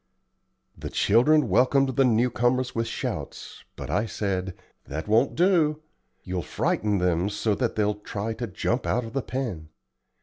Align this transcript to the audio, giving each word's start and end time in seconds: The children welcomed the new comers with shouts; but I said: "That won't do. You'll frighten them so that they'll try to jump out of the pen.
The 0.75 0.89
children 0.89 1.47
welcomed 1.47 1.89
the 1.95 2.03
new 2.05 2.31
comers 2.31 2.73
with 2.73 2.87
shouts; 2.87 3.63
but 3.75 3.91
I 3.91 4.07
said: 4.07 4.55
"That 4.85 5.07
won't 5.07 5.35
do. 5.35 5.83
You'll 6.23 6.41
frighten 6.41 6.97
them 6.97 7.29
so 7.29 7.53
that 7.53 7.75
they'll 7.75 7.93
try 7.93 8.33
to 8.33 8.47
jump 8.47 8.87
out 8.87 9.05
of 9.05 9.13
the 9.13 9.21
pen. 9.21 9.69